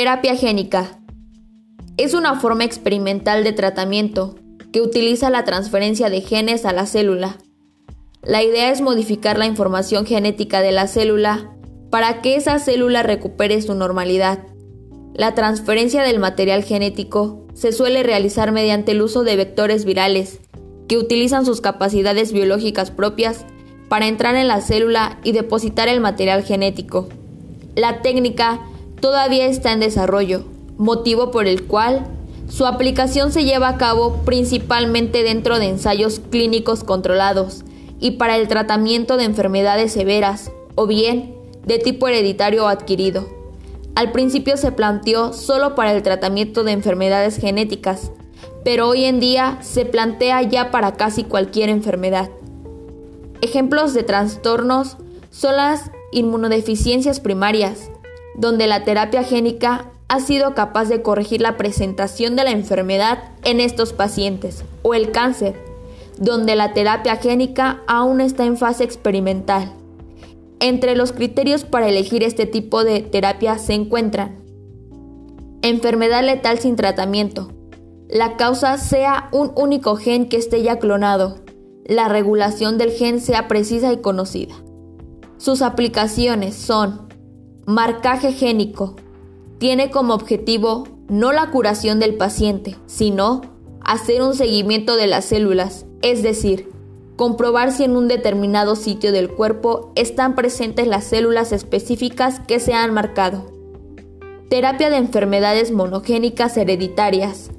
[0.00, 0.98] Terapia génica.
[1.98, 4.34] Es una forma experimental de tratamiento
[4.72, 7.36] que utiliza la transferencia de genes a la célula.
[8.22, 11.54] La idea es modificar la información genética de la célula
[11.90, 14.38] para que esa célula recupere su normalidad.
[15.12, 20.40] La transferencia del material genético se suele realizar mediante el uso de vectores virales,
[20.88, 23.44] que utilizan sus capacidades biológicas propias
[23.90, 27.10] para entrar en la célula y depositar el material genético.
[27.76, 28.62] La técnica
[29.00, 30.44] todavía está en desarrollo,
[30.78, 32.06] motivo por el cual
[32.48, 37.64] su aplicación se lleva a cabo principalmente dentro de ensayos clínicos controlados
[38.00, 43.28] y para el tratamiento de enfermedades severas o bien de tipo hereditario o adquirido.
[43.94, 48.10] Al principio se planteó solo para el tratamiento de enfermedades genéticas,
[48.64, 52.30] pero hoy en día se plantea ya para casi cualquier enfermedad.
[53.42, 54.96] Ejemplos de trastornos
[55.30, 57.89] son las inmunodeficiencias primarias,
[58.36, 63.60] donde la terapia génica ha sido capaz de corregir la presentación de la enfermedad en
[63.60, 65.54] estos pacientes, o el cáncer,
[66.18, 69.72] donde la terapia génica aún está en fase experimental.
[70.58, 74.38] Entre los criterios para elegir este tipo de terapia se encuentran
[75.62, 77.52] enfermedad letal sin tratamiento,
[78.08, 81.36] la causa sea un único gen que esté ya clonado,
[81.84, 84.54] la regulación del gen sea precisa y conocida.
[85.38, 87.09] Sus aplicaciones son
[87.66, 88.96] marcaje génico,
[89.58, 93.42] tiene como objetivo no la curación del paciente, sino
[93.82, 96.70] hacer un seguimiento de las células, es decir,
[97.16, 102.72] comprobar si en un determinado sitio del cuerpo están presentes las células específicas que se
[102.72, 103.44] han marcado.
[104.48, 107.50] Terapia de enfermedades monogénicas hereditarias.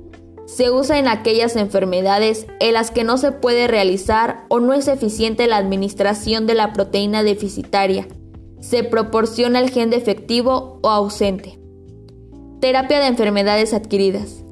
[0.45, 4.87] Se usa en aquellas enfermedades en las que no se puede realizar o no es
[4.87, 8.07] eficiente la administración de la proteína deficitaria.
[8.61, 11.59] Se proporciona el gen defectivo o ausente.
[12.61, 14.43] Terapia de enfermedades adquiridas.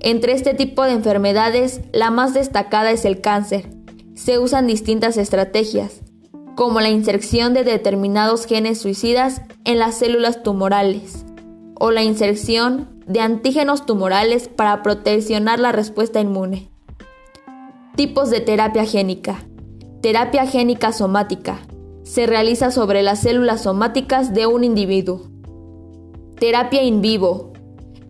[0.00, 3.80] Entre este tipo de enfermedades, la más destacada es el cáncer
[4.20, 6.02] se usan distintas estrategias,
[6.54, 11.24] como la inserción de determinados genes suicidas en las células tumorales
[11.74, 16.68] o la inserción de antígenos tumorales para proteccionar la respuesta inmune.
[17.96, 19.38] Tipos de terapia génica.
[20.02, 21.58] Terapia génica somática.
[22.10, 25.28] Se realiza sobre las células somáticas de un individuo.
[26.40, 27.52] Terapia in vivo.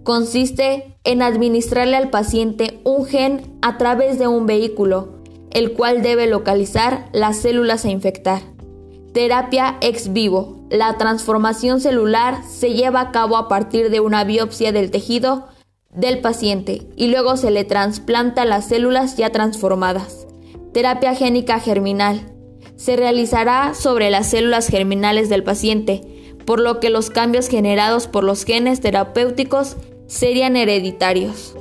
[0.05, 6.27] Consiste en administrarle al paciente un gen a través de un vehículo el cual debe
[6.27, 8.41] localizar las células a infectar.
[9.13, 10.65] Terapia ex vivo.
[10.71, 15.49] La transformación celular se lleva a cabo a partir de una biopsia del tejido
[15.93, 20.27] del paciente y luego se le trasplanta las células ya transformadas.
[20.73, 22.40] Terapia génica germinal.
[22.81, 26.01] Se realizará sobre las células germinales del paciente,
[26.47, 29.77] por lo que los cambios generados por los genes terapéuticos
[30.07, 31.55] serían hereditarios.